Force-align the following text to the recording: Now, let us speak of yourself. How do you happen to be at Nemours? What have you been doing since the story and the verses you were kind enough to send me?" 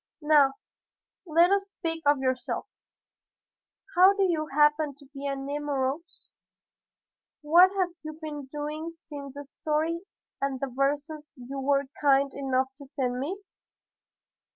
Now, 0.23 0.53
let 1.27 1.51
us 1.51 1.69
speak 1.69 2.01
of 2.07 2.17
yourself. 2.17 2.65
How 3.95 4.13
do 4.13 4.23
you 4.23 4.47
happen 4.47 4.95
to 4.95 5.05
be 5.13 5.27
at 5.27 5.37
Nemours? 5.37 6.31
What 7.43 7.69
have 7.77 7.89
you 8.01 8.13
been 8.19 8.47
doing 8.47 8.93
since 8.95 9.35
the 9.35 9.45
story 9.45 9.99
and 10.41 10.59
the 10.59 10.73
verses 10.75 11.33
you 11.35 11.59
were 11.59 11.85
kind 12.01 12.33
enough 12.33 12.73
to 12.79 12.85
send 12.87 13.19
me?" 13.19 13.39